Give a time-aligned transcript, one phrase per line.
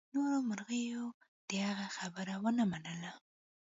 [0.13, 1.03] نورو مرغیو
[1.47, 3.11] د هغې خبره ونه منله.